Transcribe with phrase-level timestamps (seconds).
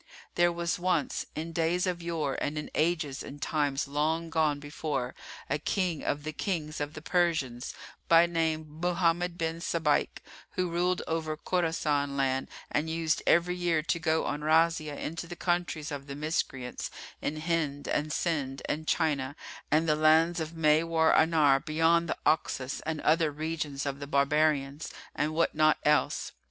[0.33, 5.13] There was once, in days of yore and in ages and times long gone before,
[5.47, 7.75] a King of the Kings of the Persians,
[8.07, 10.17] by name Mohammed bin Sabáik,
[10.53, 15.35] who ruled over Khorásán land and used every year to go on razzia into the
[15.35, 16.89] countries of the Miscreants
[17.21, 19.35] in Hind and Sind and China
[19.69, 25.35] and the lands of Máwarannahr beyond the Oxus and other regions of the barbarians and
[25.35, 26.31] what not else.